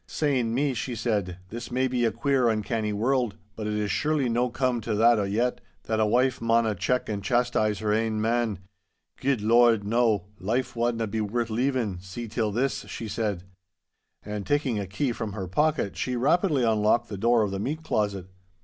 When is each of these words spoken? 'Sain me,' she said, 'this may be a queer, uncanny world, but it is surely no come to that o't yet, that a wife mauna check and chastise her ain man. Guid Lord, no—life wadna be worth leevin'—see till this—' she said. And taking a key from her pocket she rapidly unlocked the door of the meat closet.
'Sain 0.07 0.51
me,' 0.51 0.73
she 0.73 0.95
said, 0.95 1.37
'this 1.49 1.69
may 1.69 1.87
be 1.87 2.03
a 2.05 2.11
queer, 2.11 2.49
uncanny 2.49 2.91
world, 2.91 3.35
but 3.55 3.67
it 3.67 3.73
is 3.75 3.91
surely 3.91 4.27
no 4.27 4.49
come 4.49 4.81
to 4.81 4.95
that 4.95 5.19
o't 5.19 5.29
yet, 5.29 5.61
that 5.83 5.99
a 5.99 6.07
wife 6.07 6.41
mauna 6.41 6.73
check 6.73 7.07
and 7.07 7.23
chastise 7.23 7.77
her 7.77 7.93
ain 7.93 8.19
man. 8.19 8.57
Guid 9.19 9.41
Lord, 9.41 9.83
no—life 9.83 10.75
wadna 10.75 11.05
be 11.05 11.21
worth 11.21 11.51
leevin'—see 11.51 12.27
till 12.29 12.51
this—' 12.51 12.87
she 12.87 13.07
said. 13.07 13.43
And 14.23 14.43
taking 14.47 14.79
a 14.79 14.87
key 14.87 15.11
from 15.11 15.33
her 15.33 15.47
pocket 15.47 15.95
she 15.95 16.15
rapidly 16.15 16.63
unlocked 16.63 17.09
the 17.09 17.15
door 17.19 17.43
of 17.43 17.51
the 17.51 17.59
meat 17.59 17.83
closet. 17.83 18.25